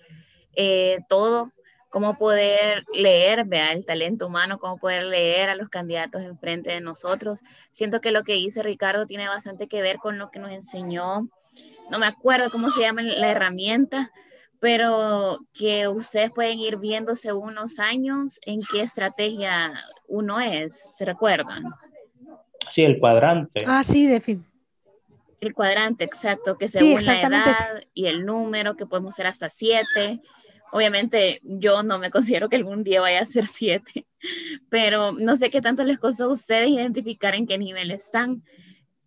eh, 0.55 0.97
todo, 1.07 1.51
cómo 1.89 2.17
poder 2.17 2.83
leer, 2.93 3.45
vea, 3.45 3.71
el 3.71 3.85
talento 3.85 4.27
humano, 4.27 4.59
cómo 4.59 4.77
poder 4.77 5.03
leer 5.03 5.49
a 5.49 5.55
los 5.55 5.69
candidatos 5.69 6.23
enfrente 6.23 6.71
de 6.71 6.81
nosotros. 6.81 7.41
Siento 7.71 8.01
que 8.01 8.11
lo 8.11 8.23
que 8.23 8.33
dice 8.33 8.63
Ricardo 8.63 9.05
tiene 9.05 9.27
bastante 9.27 9.67
que 9.67 9.81
ver 9.81 9.97
con 9.97 10.17
lo 10.17 10.29
que 10.29 10.39
nos 10.39 10.51
enseñó, 10.51 11.29
no 11.89 11.99
me 11.99 12.07
acuerdo 12.07 12.49
cómo 12.49 12.71
se 12.71 12.81
llama 12.81 13.01
la 13.03 13.29
herramienta, 13.31 14.11
pero 14.59 15.39
que 15.53 15.87
ustedes 15.87 16.31
pueden 16.31 16.59
ir 16.59 16.77
viéndose 16.77 17.33
unos 17.33 17.79
años 17.79 18.39
en 18.45 18.61
qué 18.71 18.81
estrategia 18.81 19.73
uno 20.07 20.39
es, 20.39 20.87
¿se 20.91 21.05
recuerdan? 21.05 21.63
Sí, 22.69 22.83
el 22.83 22.99
cuadrante. 22.99 23.63
Ah, 23.65 23.83
sí, 23.83 24.07
de 24.07 24.39
El 25.39 25.53
cuadrante, 25.53 26.03
exacto, 26.05 26.57
que 26.57 26.67
según 26.67 27.03
la 27.05 27.21
edad 27.21 27.83
y 27.93 28.07
el 28.07 28.25
número, 28.25 28.75
que 28.75 28.85
podemos 28.85 29.15
ser 29.15 29.27
hasta 29.27 29.49
siete, 29.49 30.21
Obviamente 30.75 31.39
yo 31.43 31.83
no 31.83 31.99
me 31.99 32.11
considero 32.11 32.49
que 32.49 32.57
algún 32.57 32.83
día 32.83 32.99
vaya 32.99 33.21
a 33.21 33.25
ser 33.25 33.47
siete, 33.47 34.05
pero 34.69 35.13
no 35.13 35.37
sé 35.37 35.49
qué 35.49 35.61
tanto 35.61 35.85
les 35.85 35.97
costó 35.97 36.25
a 36.25 36.33
ustedes 36.33 36.67
identificar 36.67 37.33
en 37.33 37.47
qué 37.47 37.57
nivel 37.57 37.91
están. 37.91 38.43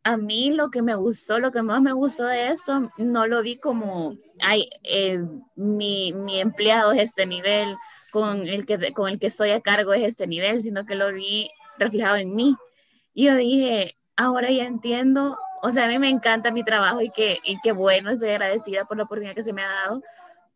A 0.08 0.16
mí 0.16 0.52
lo 0.52 0.70
que 0.70 0.80
me 0.80 0.94
gustó, 0.94 1.38
lo 1.38 1.52
que 1.52 1.60
más 1.60 1.82
me 1.82 1.92
gustó 1.92 2.24
de 2.24 2.48
esto, 2.48 2.90
no 2.96 3.26
lo 3.26 3.42
vi 3.42 3.58
como, 3.58 4.16
ay, 4.40 4.70
eh, 4.82 5.20
mi, 5.54 6.14
mi 6.14 6.40
empleado 6.40 6.92
es 6.92 7.02
este 7.02 7.26
nivel, 7.26 7.76
con 8.10 8.48
el, 8.48 8.64
que, 8.64 8.94
con 8.94 9.10
el 9.10 9.18
que 9.18 9.26
estoy 9.26 9.50
a 9.50 9.60
cargo 9.60 9.92
es 9.92 10.02
este 10.02 10.26
nivel, 10.26 10.62
sino 10.62 10.86
que 10.86 10.94
lo 10.94 11.12
vi 11.12 11.50
reflejado 11.76 12.16
en 12.16 12.34
mí. 12.34 12.56
Y 13.12 13.26
yo 13.26 13.36
dije, 13.36 13.98
ahora 14.16 14.50
ya 14.50 14.64
entiendo, 14.64 15.36
o 15.60 15.70
sea, 15.72 15.84
a 15.84 15.88
mí 15.88 15.98
me 15.98 16.08
encanta 16.08 16.52
mi 16.52 16.64
trabajo 16.64 17.02
y 17.02 17.10
que, 17.10 17.38
y 17.44 17.60
qué 17.60 17.72
bueno, 17.72 18.08
estoy 18.08 18.30
agradecida 18.30 18.86
por 18.86 18.96
la 18.96 19.02
oportunidad 19.02 19.34
que 19.34 19.42
se 19.42 19.52
me 19.52 19.62
ha 19.62 19.68
dado, 19.68 20.02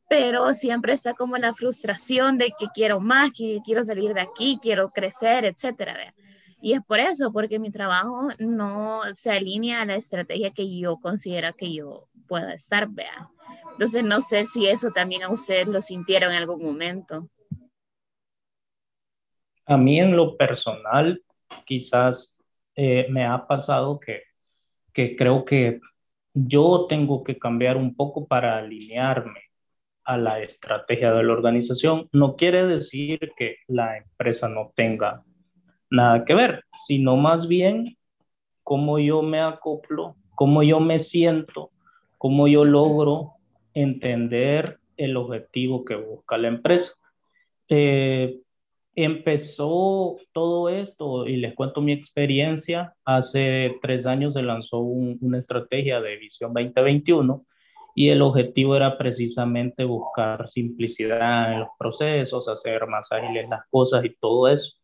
pero 0.09 0.54
siempre 0.54 0.94
está 0.94 1.12
como 1.12 1.37
la 1.37 1.52
frustración 1.52 2.38
de 2.38 2.54
que 2.59 2.68
quiero 2.73 3.00
más, 3.00 3.32
que 3.32 3.59
quiero 3.62 3.85
salir 3.85 4.14
de 4.14 4.23
aquí, 4.23 4.59
quiero 4.62 4.88
crecer, 4.88 5.44
etcétera. 5.44 6.14
Y 6.64 6.75
es 6.75 6.81
por 6.87 7.00
eso, 7.00 7.33
porque 7.33 7.59
mi 7.59 7.73
trabajo 7.73 8.28
no 8.38 9.00
se 9.14 9.33
alinea 9.33 9.83
a 9.83 9.85
la 9.85 9.97
estrategia 9.97 10.52
que 10.52 10.78
yo 10.78 10.97
considero 10.99 11.52
que 11.54 11.75
yo 11.75 12.07
pueda 12.28 12.54
estar, 12.54 12.88
vea. 12.88 13.28
Entonces 13.73 14.04
no 14.04 14.21
sé 14.21 14.45
si 14.45 14.69
eso 14.69 14.92
también 14.92 15.25
a 15.25 15.31
ustedes 15.33 15.66
lo 15.66 15.81
sintieron 15.81 16.31
en 16.31 16.38
algún 16.38 16.62
momento. 16.62 17.28
A 19.66 19.76
mí 19.76 19.99
en 19.99 20.16
lo 20.16 20.37
personal, 20.37 21.21
quizás 21.66 22.37
eh, 22.76 23.09
me 23.11 23.26
ha 23.26 23.45
pasado 23.49 23.99
que, 23.99 24.23
que 24.92 25.16
creo 25.16 25.45
que 25.45 25.81
yo 26.33 26.87
tengo 26.88 27.25
que 27.25 27.40
cambiar 27.40 27.76
un 27.76 27.97
poco 27.97 28.28
para 28.28 28.59
alinearme 28.59 29.40
a 30.04 30.16
la 30.16 30.40
estrategia 30.40 31.12
de 31.12 31.25
la 31.25 31.33
organización. 31.33 32.09
No 32.12 32.37
quiere 32.37 32.64
decir 32.69 33.33
que 33.37 33.57
la 33.66 33.97
empresa 33.97 34.49
no 34.49 34.73
tenga 34.76 35.25
nada 35.93 36.25
que 36.25 36.35
ver, 36.35 36.65
sino 36.75 37.17
más 37.17 37.47
bien 37.47 37.97
cómo 38.63 38.99
yo 38.99 39.23
me 39.23 39.41
acoplo, 39.41 40.17
cómo 40.35 40.63
yo 40.63 40.81
me 40.81 40.99
siento, 40.99 41.71
cómo 42.19 42.49
yo 42.49 42.65
logro 42.65 43.35
entender 43.75 44.79
el 44.97 45.17
objetivo 45.17 45.85
que 45.85 45.97
busca 45.97 46.39
la 46.39 46.49
empresa. 46.49 46.95
Eh, 47.69 48.41
empezó 48.95 50.17
todo 50.33 50.71
esto, 50.71 51.27
y 51.27 51.37
les 51.37 51.55
cuento 51.55 51.83
mi 51.83 51.93
experiencia, 51.93 52.95
hace 53.05 53.79
tres 53.83 54.07
años 54.07 54.35
se 54.35 54.43
lanzó 54.43 54.79
una 54.81 55.39
estrategia 55.39 56.01
de 56.01 56.17
Visión 56.17 56.55
2021 56.55 57.45
y 57.95 58.09
el 58.09 58.23
objetivo 58.23 58.77
era 58.77 58.97
precisamente 58.97 59.85
buscar 59.85 60.49
simplicidad 60.49 61.53
en 61.53 61.61
los 61.61 61.69
procesos, 61.79 62.49
hacer 62.49 62.87
más 62.87 63.13
ágiles 63.13 63.49
las 63.51 63.67
cosas 63.71 64.05
y 64.07 64.15
todo 64.19 64.49
eso. 64.49 64.82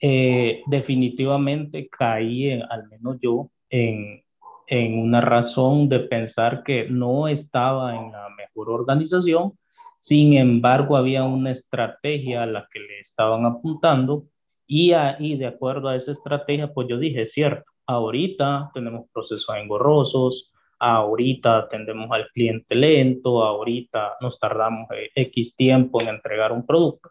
Eh, 0.00 0.62
definitivamente 0.66 1.88
caí, 1.88 2.52
al 2.52 2.88
menos 2.88 3.18
yo, 3.20 3.50
en, 3.70 4.22
en 4.66 4.98
una 4.98 5.20
razón 5.20 5.88
de 5.88 6.00
pensar 6.00 6.62
que 6.62 6.86
no 6.88 7.28
estaba 7.28 7.96
en 7.96 8.12
la 8.12 8.28
mejor 8.36 8.70
organización, 8.70 9.52
sin 9.98 10.34
embargo 10.34 10.96
había 10.96 11.24
una 11.24 11.50
estrategia 11.52 12.42
a 12.42 12.46
la 12.46 12.68
que 12.70 12.80
le 12.80 13.00
estaban 13.00 13.46
apuntando 13.46 14.24
y, 14.66 14.92
ahí, 14.92 15.36
de 15.36 15.46
acuerdo 15.46 15.88
a 15.88 15.96
esa 15.96 16.12
estrategia, 16.12 16.72
pues 16.72 16.88
yo 16.88 16.98
dije, 16.98 17.24
cierto, 17.26 17.70
ahorita 17.86 18.70
tenemos 18.74 19.08
procesos 19.12 19.54
engorrosos, 19.56 20.52
ahorita 20.78 21.58
atendemos 21.58 22.10
al 22.10 22.28
cliente 22.28 22.74
lento, 22.74 23.44
ahorita 23.44 24.16
nos 24.20 24.38
tardamos 24.38 24.88
eh, 24.90 25.10
X 25.14 25.56
tiempo 25.56 26.02
en 26.02 26.08
entregar 26.08 26.52
un 26.52 26.66
producto. 26.66 27.10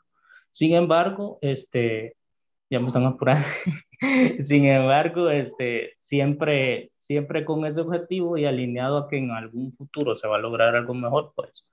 Sin 0.51 0.75
embargo, 0.75 1.39
este, 1.41 2.17
ya 2.69 2.79
me 2.79 2.87
están 2.87 3.05
apurando. 3.05 3.47
Sin 4.39 4.65
embargo, 4.65 5.29
este, 5.29 5.93
siempre, 5.97 6.91
siempre 6.97 7.45
con 7.45 7.65
ese 7.65 7.81
objetivo 7.81 8.37
y 8.37 8.45
alineado 8.45 8.97
a 8.97 9.07
que 9.07 9.17
en 9.17 9.31
algún 9.31 9.73
futuro 9.73 10.15
se 10.15 10.27
va 10.27 10.37
a 10.37 10.39
lograr 10.39 10.75
algo 10.75 10.93
mejor, 10.93 11.33
pues 11.35 11.65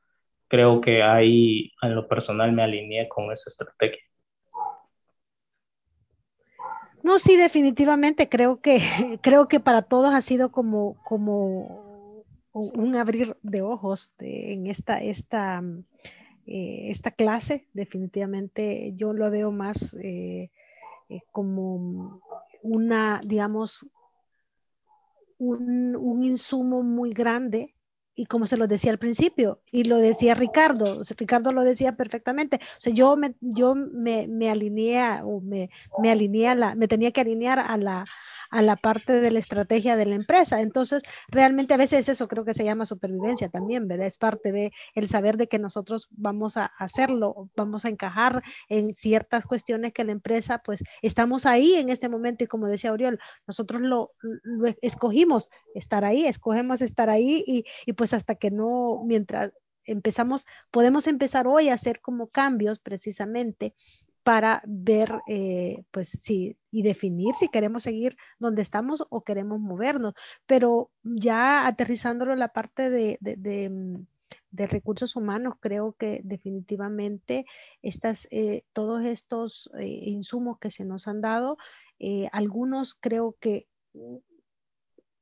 creo 0.49 0.81
que 0.81 1.03
ahí 1.03 1.73
en 1.83 1.95
lo 1.95 2.07
personal 2.07 2.53
me 2.53 2.63
alineé 2.63 3.09
con 3.09 3.33
esa 3.33 3.49
estrategia. 3.49 4.03
No, 7.03 7.19
sí, 7.19 7.37
definitivamente 7.37 8.29
creo 8.29 8.61
que 8.61 8.79
creo 9.23 9.49
que 9.49 9.61
para 9.61 9.83
todos 9.83 10.15
ha 10.15 10.21
sido 10.21 10.53
como 10.53 11.03
como 11.05 12.25
un 12.53 12.97
abrir 12.97 13.37
de 13.43 13.63
ojos 13.63 14.13
en 14.19 14.67
esta 14.67 15.03
esta 15.03 15.63
eh, 16.47 16.91
esta 16.91 17.11
clase. 17.11 17.67
Definitivamente 17.73 18.93
yo 18.95 19.13
lo 19.13 19.31
veo 19.31 19.51
más 19.51 19.95
eh, 20.03 20.51
como 21.31 22.21
una, 22.63 23.21
digamos, 23.25 23.87
un, 25.39 25.97
un 25.97 26.23
insumo 26.23 26.83
muy 26.83 27.13
grande. 27.13 27.75
Y 28.15 28.27
como 28.27 28.45
se 28.45 28.59
lo 28.59 28.67
decía 28.67 28.91
al 28.91 28.99
principio, 28.99 29.63
y 29.71 29.85
lo 29.85 29.97
decía 29.97 30.35
Ricardo, 30.35 31.01
Ricardo 31.17 31.51
lo 31.51 31.65
decía 31.65 31.97
perfectamente, 31.97 32.57
o 32.57 32.81
sea, 32.81 32.93
yo 32.93 33.17
me, 33.17 33.37
yo 33.41 33.75
me, 33.75 34.29
me 34.29 34.51
alineé 34.51 35.23
o 35.25 35.41
me, 35.41 35.71
me 35.99 36.13
alineé 36.13 36.55
me 36.77 36.89
tenía 36.89 37.11
que 37.11 37.23
alinear 37.23 37.59
a 37.59 37.75
la, 37.79 38.05
a 38.53 38.63
la 38.63 38.77
parte 38.77 39.21
de 39.21 39.31
la 39.31 39.39
estrategia 39.39 39.97
de 39.97 40.07
la 40.07 40.15
empresa. 40.15 40.61
Entonces, 40.61 41.03
realmente 41.29 41.75
a 41.75 41.79
veces 41.79 42.09
eso 42.09 42.29
creo 42.29 42.45
que 42.45 42.55
se 42.55 42.65
llama 42.65 42.85
supervivencia 42.85 43.49
también, 43.49 43.89
¿verdad? 43.89 44.07
Es 44.07 44.19
parte 44.19 44.53
de 44.53 44.73
el 44.95 45.09
saber 45.09 45.39
de 45.39 45.49
que 45.49 45.59
nosotros 45.59 46.09
vamos 46.11 46.59
a 46.59 46.67
hacerlo, 46.67 47.51
vamos 47.57 47.87
a 47.87 47.89
encajar 47.89 48.43
en 48.69 48.95
ciertas 48.95 49.47
cuestiones 49.47 49.93
que 49.95 50.05
la 50.05 50.13
empresa, 50.13 50.59
pues 50.59 50.85
estamos 51.01 51.47
ahí 51.47 51.77
en 51.77 51.89
este 51.89 52.11
momento 52.11 52.45
y 52.45 52.47
como 52.47 52.69
decía 52.69 52.93
Oriol, 52.93 53.19
nosotros 53.47 53.81
lo, 53.81 54.13
escogimos 54.83 55.49
estar 55.75 56.05
ahí, 56.05 56.27
escogemos 56.27 56.83
estar 56.83 57.09
ahí 57.09 57.43
y, 57.47 57.65
y 57.87 57.95
pues 57.95 58.13
hasta 58.13 58.35
que 58.35 58.51
no, 58.51 59.03
mientras 59.07 59.51
empezamos, 59.85 60.45
podemos 60.71 61.07
empezar 61.07 61.47
hoy 61.47 61.71
a 61.71 61.75
hacer 61.75 62.01
como 62.03 62.29
cambios 62.29 62.79
precisamente 62.79 63.75
para 64.23 64.63
ver, 64.67 65.21
eh, 65.29 65.85
pues 65.91 66.09
sí, 66.09 66.57
y 66.71 66.83
definir 66.83 67.35
si 67.35 67.49
queremos 67.49 67.83
seguir 67.83 68.17
donde 68.39 68.63
estamos 68.63 69.07
o 69.11 69.23
queremos 69.25 69.61
movernos. 69.61 70.15
Pero 70.47 70.91
ya 71.03 71.67
aterrizándolo 71.67 72.35
la 72.37 72.49
parte 72.53 72.91
de, 72.91 73.19
de, 73.21 73.69
mm, 73.71 74.07
recursos 74.53 75.17
humanos, 75.17 75.55
creo 75.61 75.95
que 75.99 76.21
definitivamente 76.25 77.47
estas, 77.83 78.29
eh, 78.31 78.65
todos 78.73 79.05
estos 79.05 79.71
eh, 79.79 79.87
insumos 79.87 80.59
que 80.59 80.71
se 80.71 80.85
nos 80.85 81.09
han 81.09 81.21
dado, 81.21 81.57
algunos 82.33 82.97
creo 82.97 83.37
que 83.39 83.69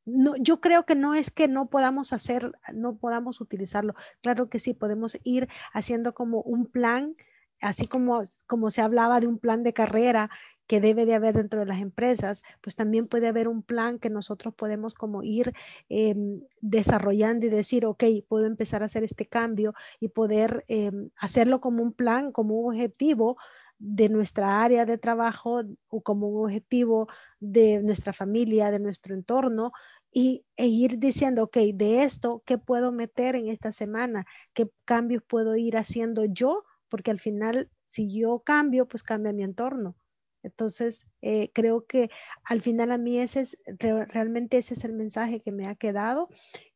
no, 0.07 0.35
yo 0.37 0.61
creo 0.61 0.87
que 0.87 0.95
no 0.95 1.14
es 1.14 1.30
que 1.30 1.49
no 1.49 1.69
podamos 1.69 2.12
hacer, 2.12 2.52
no 2.73 2.97
podamos 2.97 3.40
utilizarlo. 3.40 3.95
Claro 4.23 4.49
que 4.49 4.59
sí, 4.59 4.75
podemos 4.75 5.19
ir 5.25 5.49
haciendo 5.73 6.14
como 6.14 6.40
un 6.42 6.66
plan, 6.66 7.16
así 7.61 7.87
como, 7.87 8.23
como 8.47 8.71
se 8.71 8.83
hablaba 8.83 9.21
de 9.21 9.26
un 9.26 9.38
plan 9.38 9.62
de 9.62 9.73
carrera 9.73 10.31
que 10.67 10.81
debe 10.81 11.05
de 11.05 11.14
haber 11.14 11.35
dentro 11.35 11.61
de 11.61 11.67
las 11.67 11.81
empresas, 11.81 12.43
pues 12.61 12.76
también 12.76 13.09
puede 13.09 13.26
haber 13.26 13.49
un 13.49 13.62
plan 13.62 13.99
que 13.99 14.09
nosotros 14.09 14.55
podemos 14.55 14.95
como 14.95 15.23
ir 15.25 15.52
em, 15.88 16.43
desarrollando 16.61 17.47
y 17.47 17.49
decir, 17.50 17.87
ok, 17.87 18.05
puedo 18.29 18.47
empezar 18.47 18.83
a 18.83 18.87
hacer 18.87 19.02
este 19.02 19.26
cambio 19.26 19.75
y 19.99 20.09
poder 20.09 20.64
em, 20.69 21.11
hacerlo 21.17 21.61
como 21.61 21.83
un 21.83 21.93
plan, 21.93 22.31
como 22.33 22.55
un 22.61 22.73
objetivo 22.75 23.37
de 23.81 24.11
nuestra 24.11 24.62
área 24.62 24.85
de 24.85 24.99
trabajo 24.99 25.62
o 25.88 26.02
como 26.02 26.29
un 26.29 26.45
objetivo 26.45 27.09
de 27.40 27.83
nuestra 27.83 28.12
familia, 28.12 28.71
de 28.71 28.79
nuestro 28.79 29.14
entorno 29.14 29.73
y, 30.12 30.45
e 30.57 30.67
ir 30.69 30.99
diciendo, 30.99 31.45
ok, 31.45 31.57
de 31.75 32.02
esto, 32.05 32.43
¿qué 32.47 32.59
puedo 32.59 32.93
meter 32.93 33.37
en 33.37 33.49
esta 33.49 33.73
semana? 33.73 34.26
¿Qué 34.52 34.71
cambios 34.85 35.23
puedo 35.26 35.57
ir 35.57 35.76
haciendo 35.76 36.25
yo? 36.26 36.64
Porque 36.90 37.11
al 37.11 37.20
final, 37.20 37.70
si 37.87 38.12
yo 38.12 38.40
cambio, 38.40 38.87
pues 38.87 39.02
cambia 39.02 39.32
mi 39.32 39.42
entorno. 39.42 39.97
Entonces, 40.42 41.06
eh, 41.23 41.50
creo 41.52 41.87
que 41.87 42.11
al 42.44 42.62
final 42.62 42.92
a 42.92 42.99
mí 42.99 43.18
ese 43.18 43.40
es, 43.40 43.59
realmente 43.78 44.59
ese 44.59 44.75
es 44.75 44.85
el 44.85 44.92
mensaje 44.92 45.40
que 45.40 45.52
me 45.52 45.68
ha 45.68 45.75
quedado. 45.75 46.28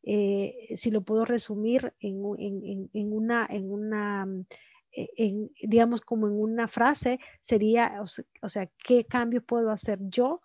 Eh, 0.03 0.73
si 0.75 0.91
lo 0.91 1.01
puedo 1.01 1.25
resumir 1.25 1.93
en, 1.99 2.23
una, 2.23 3.47
en 3.49 3.71
una 3.71 4.27
eh, 4.91 5.49
digamos, 5.61 6.01
como 6.01 6.27
en 6.27 6.39
una 6.39 6.67
frase, 6.67 7.19
sería, 7.41 8.01
o 8.41 8.49
sea, 8.49 8.69
¿qué 8.83 9.05
cambio 9.05 9.43
puedo 9.43 9.71
hacer 9.71 9.99
yo 10.01 10.41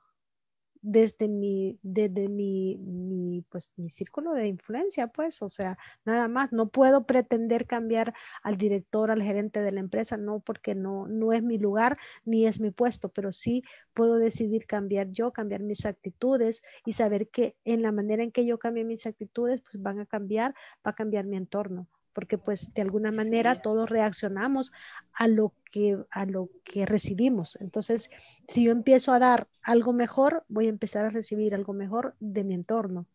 desde 0.83 1.29
mi, 1.29 1.79
desde 1.83 2.29
mi, 2.29 2.77
mi, 2.79 3.43
pues, 3.51 3.73
mi 3.77 3.89
círculo 3.91 4.33
de 4.33 4.47
influencia, 4.49 5.09
pues, 5.09 5.43
o 5.43 5.49
sea, 5.49 5.79
nada 6.05 6.29
más, 6.29 6.53
no 6.53 6.69
puedo 6.69 7.07
pretender 7.07 7.67
cambiar 7.67 8.15
al 8.43 8.57
director, 8.57 9.11
al 9.11 9.23
gerente 9.23 9.61
de 9.61 9.73
la 9.73 9.81
empresa, 9.81 10.17
no, 10.17 10.41
porque 10.41 10.75
no, 10.75 11.07
no 11.07 11.33
es 11.33 11.43
mi 11.43 11.59
lugar 11.59 11.97
ni 12.25 12.47
es 12.47 12.61
mi 12.61 12.71
puesto, 12.71 13.11
pero 13.11 13.33
sí 13.33 13.63
puedo 13.95 14.17
decidir 14.17 14.67
cambiar 14.67 15.11
yo, 15.11 15.33
cambiar 15.33 15.63
mis 15.63 15.87
actitudes 15.87 16.63
y 16.85 16.93
saber 16.93 17.29
que 17.29 17.57
en 17.65 17.83
la 17.83 17.93
manera 17.93 18.23
en 18.23 18.33
que 18.33 18.47
yo 18.47 18.59
cambie 18.59 18.85
mis 18.85 19.07
actitudes, 19.07 19.61
pues 19.63 19.83
van 19.83 20.01
a 20.01 20.07
cambiar, 20.07 20.55
va 20.87 20.93
a 20.93 20.95
cambiar 20.95 21.27
mi 21.27 21.37
entorno 21.37 21.89
porque 22.13 22.39
pues 22.39 22.73
de 22.75 22.83
alguna 22.83 23.11
manera 23.11 23.63
todos 23.63 23.89
reaccionamos 23.89 24.73
a 25.13 25.29
lo 25.29 25.55
que 25.71 25.97
a 26.11 26.27
lo 26.27 26.51
que 26.65 26.87
recibimos. 26.87 27.57
Entonces, 27.61 28.11
si 28.49 28.65
yo 28.65 28.73
empiezo 28.73 29.13
a 29.13 29.19
dar 29.19 29.49
algo 29.63 29.93
mejor, 29.93 30.45
voy 30.49 30.67
a 30.67 30.71
empezar 30.71 31.05
a 31.05 31.11
recibir 31.11 31.55
algo 31.55 31.73
mejor 31.73 32.15
de 32.21 32.45
mi 32.45 32.55
entorno. 32.55 33.07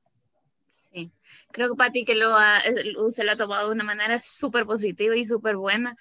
Sí, 0.92 1.12
creo 1.52 1.70
que 1.70 1.76
Pati 1.76 2.06
que 2.06 2.16
lo 2.16 2.36
ha, 2.36 2.62
se 3.10 3.24
lo 3.24 3.32
ha 3.32 3.36
tomado 3.36 3.68
de 3.68 3.76
una 3.76 3.84
manera 3.84 4.22
súper 4.22 4.66
positiva 4.66 5.16
y 5.16 5.26
súper 5.26 5.58
buena 5.58 5.98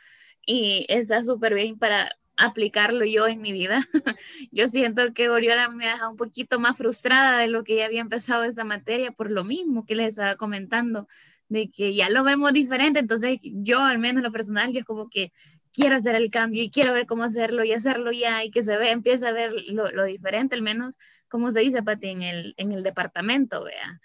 y 0.46 0.86
está 0.88 1.22
súper 1.24 1.54
bien 1.54 1.78
para 1.78 2.16
aplicarlo 2.36 3.04
yo 3.04 3.26
en 3.26 3.40
mi 3.40 3.52
vida. 3.52 3.80
yo 4.52 4.68
siento 4.68 5.12
que 5.12 5.28
Oriola 5.28 5.68
me 5.68 5.88
ha 5.88 5.92
dejado 5.92 6.10
un 6.10 6.16
poquito 6.16 6.60
más 6.60 6.76
frustrada 6.76 7.38
de 7.38 7.48
lo 7.48 7.64
que 7.64 7.76
ya 7.76 7.86
había 7.86 8.00
empezado 8.00 8.44
esta 8.44 8.64
materia 8.64 9.12
por 9.12 9.30
lo 9.30 9.44
mismo 9.44 9.86
que 9.86 9.94
les 9.94 10.08
estaba 10.08 10.36
comentando 10.36 11.08
de 11.48 11.70
que 11.70 11.94
ya 11.94 12.08
lo 12.10 12.24
vemos 12.24 12.52
diferente, 12.52 13.00
entonces 13.00 13.38
yo 13.42 13.80
al 13.80 13.98
menos 13.98 14.18
en 14.18 14.24
lo 14.24 14.32
personal, 14.32 14.72
yo 14.72 14.80
es 14.80 14.84
como 14.84 15.08
que 15.08 15.32
quiero 15.72 15.96
hacer 15.96 16.14
el 16.14 16.30
cambio 16.30 16.62
y 16.62 16.70
quiero 16.70 16.92
ver 16.92 17.06
cómo 17.06 17.24
hacerlo 17.24 17.64
y 17.64 17.72
hacerlo 17.72 18.12
ya 18.12 18.44
y 18.44 18.50
que 18.50 18.62
se 18.62 18.76
ve, 18.76 18.90
empiece 18.90 19.26
a 19.26 19.32
ver 19.32 19.52
lo, 19.68 19.90
lo 19.90 20.04
diferente, 20.04 20.54
al 20.54 20.62
menos 20.62 20.96
como 21.34 21.50
se 21.50 21.60
dice, 21.60 21.82
Pati, 21.82 22.10
en 22.10 22.22
el, 22.22 22.54
en 22.58 22.70
el 22.70 22.84
departamento, 22.84 23.64
vea. 23.64 24.00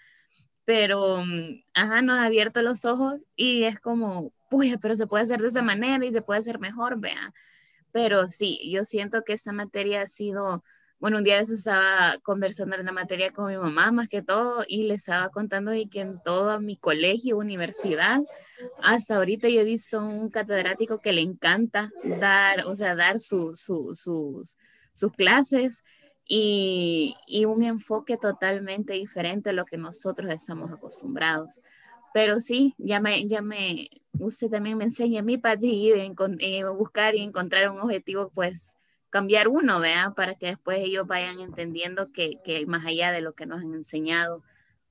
Pero, 0.64 1.18
mm, 1.24 1.62
ajá, 1.74 2.02
nos 2.02 2.18
ha 2.18 2.24
abierto 2.24 2.60
los 2.60 2.84
ojos 2.84 3.24
y 3.36 3.62
es 3.62 3.78
como, 3.78 4.32
pues, 4.50 4.76
pero 4.82 4.96
se 4.96 5.06
puede 5.06 5.22
hacer 5.22 5.40
de 5.40 5.46
esa 5.46 5.62
manera 5.62 6.04
y 6.04 6.10
se 6.10 6.22
puede 6.22 6.40
hacer 6.40 6.58
mejor, 6.58 6.98
vea. 6.98 7.32
Pero 7.92 8.26
sí, 8.26 8.60
yo 8.72 8.84
siento 8.84 9.22
que 9.22 9.32
esta 9.32 9.52
materia 9.52 10.02
ha 10.02 10.06
sido 10.08 10.64
bueno, 11.00 11.16
un 11.16 11.24
día 11.24 11.36
de 11.36 11.42
eso 11.42 11.54
estaba 11.54 12.18
conversando 12.22 12.76
en 12.76 12.84
la 12.84 12.92
materia 12.92 13.32
con 13.32 13.50
mi 13.50 13.56
mamá 13.56 13.90
más 13.90 14.06
que 14.06 14.20
todo 14.20 14.64
y 14.68 14.82
le 14.82 14.94
estaba 14.94 15.30
contando 15.30 15.70
de 15.70 15.88
que 15.88 16.00
en 16.00 16.22
todo 16.22 16.60
mi 16.60 16.76
colegio, 16.76 17.38
universidad, 17.38 18.20
hasta 18.82 19.16
ahorita 19.16 19.48
yo 19.48 19.62
he 19.62 19.64
visto 19.64 20.04
un 20.04 20.28
catedrático 20.28 21.00
que 21.00 21.14
le 21.14 21.22
encanta 21.22 21.90
dar, 22.20 22.66
o 22.66 22.74
sea, 22.74 22.94
dar 22.94 23.18
su, 23.18 23.54
su, 23.54 23.94
sus, 23.94 24.58
sus 24.92 25.12
clases 25.12 25.82
y, 26.26 27.14
y, 27.26 27.46
un 27.46 27.62
enfoque 27.62 28.18
totalmente 28.18 28.92
diferente 28.92 29.50
a 29.50 29.54
lo 29.54 29.64
que 29.64 29.78
nosotros 29.78 30.30
estamos 30.30 30.70
acostumbrados. 30.70 31.60
Pero 32.12 32.40
sí, 32.40 32.74
ya 32.76 33.00
me, 33.00 33.26
ya 33.26 33.40
me, 33.40 33.88
usted 34.18 34.48
también 34.48 34.76
me 34.76 34.84
enseña 34.84 35.20
a 35.20 35.22
mí, 35.24 35.38
Pati, 35.38 35.92
buscar 36.76 37.14
y 37.14 37.22
encontrar 37.22 37.70
un 37.70 37.80
objetivo, 37.80 38.30
pues, 38.34 38.76
cambiar 39.10 39.48
uno, 39.48 39.80
vea, 39.80 40.12
para 40.16 40.34
que 40.34 40.46
después 40.46 40.78
ellos 40.80 41.06
vayan 41.06 41.40
entendiendo 41.40 42.10
que, 42.12 42.38
que 42.44 42.64
más 42.66 42.86
allá 42.86 43.12
de 43.12 43.20
lo 43.20 43.34
que 43.34 43.46
nos 43.46 43.60
han 43.60 43.74
enseñado 43.74 44.42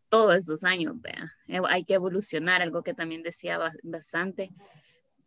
todos 0.10 0.36
estos 0.36 0.64
años, 0.64 1.00
vea, 1.02 1.34
eh, 1.48 1.62
hay 1.68 1.84
que 1.84 1.94
evolucionar, 1.94 2.62
algo 2.62 2.84
que 2.84 2.94
también 2.94 3.24
decía 3.24 3.60
bastante 3.84 4.52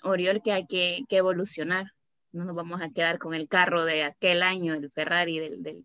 Oriol, 0.02 0.42
que 0.42 0.52
hay 0.52 0.66
que, 0.66 1.04
que 1.08 1.16
evolucionar, 1.16 1.92
no 2.32 2.44
nos 2.44 2.56
vamos 2.56 2.82
a 2.82 2.90
quedar 2.90 3.18
con 3.18 3.34
el 3.34 3.48
carro 3.48 3.84
de 3.84 4.02
aquel 4.04 4.42
año, 4.42 4.74
el 4.74 4.90
Ferrari 4.90 5.38
del, 5.38 5.62
del, 5.62 5.84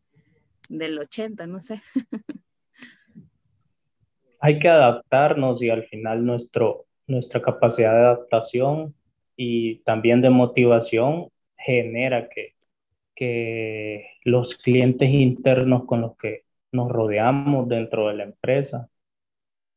del 0.69 0.99
80, 0.99 1.47
no 1.47 1.61
sé. 1.61 1.81
hay 4.39 4.59
que 4.59 4.69
adaptarnos 4.69 5.61
y 5.61 5.69
al 5.69 5.85
final 5.85 6.25
nuestro, 6.25 6.85
nuestra 7.07 7.41
capacidad 7.41 7.91
de 7.91 7.99
adaptación 7.99 8.95
y 9.35 9.77
también 9.79 10.21
de 10.21 10.29
motivación 10.29 11.29
genera 11.57 12.29
que, 12.29 12.56
que 13.17 14.11
los 14.23 14.55
clientes 14.55 15.09
internos 15.09 15.85
con 15.85 16.01
los 16.01 16.15
que 16.17 16.43
nos 16.71 16.89
rodeamos 16.91 17.67
dentro 17.67 18.07
de 18.07 18.15
la 18.15 18.23
empresa 18.23 18.89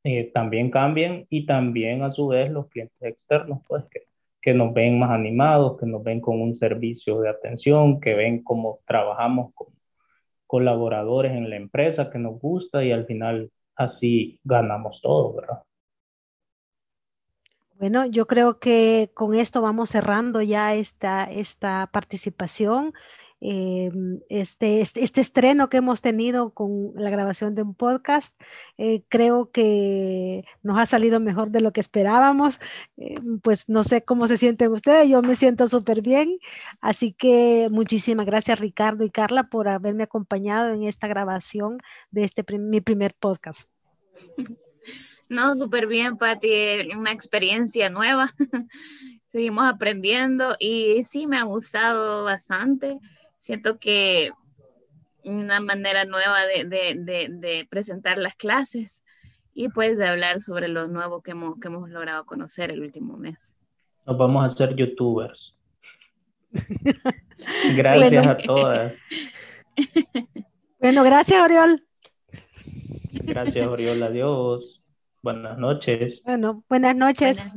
eh, 0.05 0.31
también 0.33 0.71
cambien 0.71 1.27
y 1.31 1.47
también 1.47 2.03
a 2.03 2.11
su 2.11 2.29
vez 2.29 2.51
los 2.51 2.69
clientes 2.69 2.97
externos, 3.01 3.61
pues 3.67 3.85
que, 3.91 4.03
que 4.43 4.55
nos 4.55 4.75
ven 4.75 4.99
más 4.99 5.11
animados, 5.11 5.79
que 5.79 5.87
nos 5.87 6.03
ven 6.05 6.21
con 6.21 6.41
un 6.41 6.55
servicio 6.55 7.21
de 7.21 7.31
atención, 7.31 8.01
que 8.01 8.15
ven 8.15 8.43
cómo 8.45 8.81
trabajamos 8.87 9.55
con 9.55 9.69
colaboradores 10.47 11.33
en 11.33 11.49
la 11.49 11.57
empresa 11.57 12.11
que 12.11 12.19
nos 12.19 12.39
gusta 12.41 12.85
y 12.85 12.93
al 12.93 13.07
final 13.07 13.51
así 13.77 14.39
ganamos 14.45 15.01
todo, 15.01 15.35
¿verdad? 15.35 15.63
Bueno, 17.81 18.05
yo 18.05 18.27
creo 18.27 18.59
que 18.59 19.11
con 19.15 19.35
esto 19.35 19.63
vamos 19.63 19.89
cerrando 19.89 20.43
ya 20.43 20.75
esta, 20.75 21.25
esta 21.25 21.89
participación. 21.91 22.93
Em, 23.43 24.21
este, 24.29 24.83
este, 24.83 25.03
este, 25.03 25.23
estreno 25.23 25.71
que 25.71 25.79
hemos 25.79 26.03
tenido 26.03 26.51
con 26.51 26.93
la 26.95 27.09
grabación 27.09 27.55
de 27.55 27.63
un 27.63 27.75
podcast. 27.75 28.39
Eh, 28.77 29.03
creo 29.09 29.51
que 29.51 30.45
nos 30.63 30.77
ha 30.77 30.85
salido 30.85 31.21
mejor 31.21 31.51
de 31.51 31.63
lo 31.63 31.73
que 31.73 31.81
esperábamos. 31.81 32.61
Eh, 32.99 33.15
pues 33.43 33.71
no 33.71 33.83
sé 33.83 34.03
cómo 34.05 34.27
se 34.27 34.37
sienten 34.37 34.73
ustedes, 34.73 35.09
yo 35.09 35.23
me 35.23 35.37
siento 35.37 35.69
súper 35.69 36.03
bien. 36.03 36.39
Así 36.83 37.13
que 37.13 37.69
muchísimas 37.71 38.27
gracias 38.27 38.61
Ricardo 38.61 39.05
y 39.05 39.11
Carla 39.11 39.45
por 39.45 39.69
haberme 39.69 40.03
acompañado 40.03 40.75
en 40.75 40.83
esta 40.83 41.09
grabación 41.09 41.79
de 42.11 42.25
este 42.25 42.45
mi 42.59 42.81
primer 42.81 43.15
podcast. 43.15 43.71
No, 45.29 45.55
súper 45.55 45.87
bien, 45.87 46.17
Pati, 46.17 46.49
una 46.99 47.13
experiencia 47.13 47.89
nueva. 47.89 48.35
Seguimos 49.29 49.65
aprendiendo 49.65 50.57
y 50.59 51.05
sí, 51.05 51.29
me 51.29 51.39
ha 51.39 51.45
gustado 51.45 52.25
bastante 52.25 52.99
siento 53.41 53.79
que 53.79 54.31
una 55.25 55.61
manera 55.61 56.05
nueva 56.05 56.47
de, 56.47 57.67
presentar 57.69 58.19
las 58.19 58.37
clases 58.37 59.03
y 59.53 59.69
pues 59.69 59.99
de 59.99 60.07
hablar 60.07 60.41
sobre 60.41 60.69
lo 60.69 60.87
nuevo 60.87 61.23
que 61.23 61.33
hemos, 61.33 61.59
que 61.59 61.69
hemos 61.69 61.91
logrado 61.91 62.25
conocer 62.25 62.71
el 62.71 62.81
último 62.81 63.17
mes. 63.17 63.53
Nos 64.07 64.17
vamos 64.17 64.43
a 64.43 64.47
hacer 64.47 64.77
youtubers. 64.77 65.55
gracias 67.77 68.27
a 68.27 68.37
todas. 68.37 68.99
Bueno, 70.81 71.05
gracias, 71.05 71.43
Oriol. 71.43 71.83
Gracias, 73.25 73.67
Oriol. 73.67 74.03
Adiós. 74.03 74.81
Buenas 75.23 75.59
noches. 75.59 76.23
Bueno, 76.25 76.65
buenas 76.71 76.97
noches. 76.97 77.37
Buenas 77.37 77.57